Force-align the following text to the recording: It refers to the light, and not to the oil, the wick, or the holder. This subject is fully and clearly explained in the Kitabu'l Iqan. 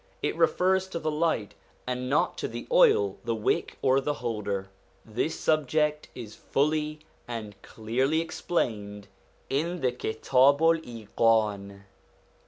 It 0.23 0.35
refers 0.35 0.87
to 0.87 0.97
the 0.99 1.11
light, 1.11 1.53
and 1.85 2.09
not 2.09 2.35
to 2.39 2.47
the 2.47 2.65
oil, 2.71 3.19
the 3.23 3.35
wick, 3.35 3.77
or 3.83 4.01
the 4.01 4.15
holder. 4.15 4.71
This 5.05 5.39
subject 5.39 6.07
is 6.15 6.33
fully 6.33 7.01
and 7.27 7.53
clearly 7.61 8.19
explained 8.19 9.09
in 9.47 9.81
the 9.81 9.91
Kitabu'l 9.91 10.79
Iqan. 10.83 11.81